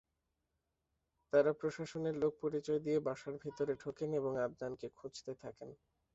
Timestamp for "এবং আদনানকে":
4.19-4.87